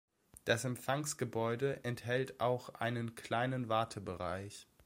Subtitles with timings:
[0.45, 4.65] Das Empfangsgebäude enthält auch einen kleinen Wartebereich.